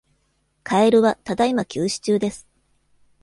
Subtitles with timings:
[0.63, 2.47] 蛙は「只今休止中」です。